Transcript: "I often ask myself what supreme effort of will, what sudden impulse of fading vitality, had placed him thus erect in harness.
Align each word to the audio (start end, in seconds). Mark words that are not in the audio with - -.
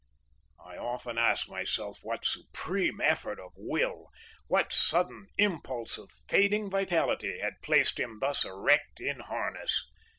"I 0.59 0.77
often 0.77 1.19
ask 1.19 1.47
myself 1.47 1.99
what 2.01 2.25
supreme 2.25 2.99
effort 3.01 3.39
of 3.39 3.53
will, 3.55 4.07
what 4.47 4.73
sudden 4.73 5.27
impulse 5.37 5.99
of 5.99 6.09
fading 6.27 6.71
vitality, 6.71 7.37
had 7.37 7.61
placed 7.61 7.99
him 7.99 8.17
thus 8.19 8.43
erect 8.43 8.99
in 8.99 9.19
harness. 9.19 9.85